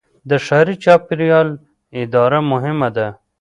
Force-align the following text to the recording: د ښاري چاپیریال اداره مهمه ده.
د 0.29 0.31
ښاري 0.45 0.75
چاپیریال 0.83 1.47
اداره 2.01 2.39
مهمه 2.51 2.89
ده. 2.97 3.07